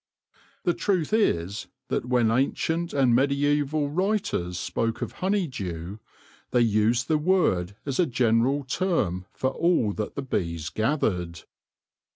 [0.63, 5.99] The truth is that when ancient and mediaeval writers spoke of honey dew,
[6.49, 11.43] they used the word as a general term for all that the bees gathered.